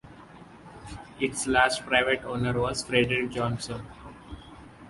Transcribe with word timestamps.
Its 1.19 1.45
last 1.45 1.85
private 1.85 2.23
owner 2.25 2.59
was 2.59 2.83
Frederick 2.83 3.29
Johnson. 3.29 3.85